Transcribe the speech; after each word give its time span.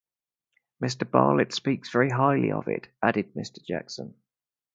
"Mr. 0.83 1.07
Barlitt 1.07 1.53
speaks 1.53 1.91
very 1.91 2.09
highly 2.09 2.51
of 2.51 2.67
it," 2.67 2.87
added 3.03 3.35
Mr. 3.35 3.63
Jackson. 3.63 4.15